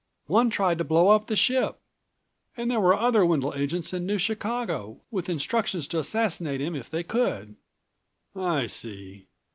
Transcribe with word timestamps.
One 0.25 0.49
tried 0.49 0.79
to 0.79 0.83
blow 0.83 1.09
up 1.09 1.27
the 1.27 1.35
ship. 1.35 1.79
And 2.57 2.71
there 2.71 2.79
were 2.79 2.95
other 2.95 3.23
Wendel 3.23 3.53
agents 3.53 3.93
in 3.93 4.07
New 4.07 4.17
Chicago, 4.17 5.01
with 5.11 5.29
instructions 5.29 5.87
to 5.89 5.99
assassinate 5.99 6.59
him 6.59 6.73
if 6.75 6.89
they 6.89 7.03
could." 7.03 7.55
"I 8.35 8.65
see. 8.65 9.27